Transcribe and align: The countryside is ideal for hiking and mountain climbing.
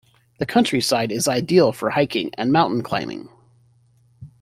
The 0.39 0.47
countryside 0.47 1.11
is 1.11 1.27
ideal 1.27 1.71
for 1.71 1.91
hiking 1.91 2.33
and 2.33 2.51
mountain 2.51 2.81
climbing. 2.81 3.29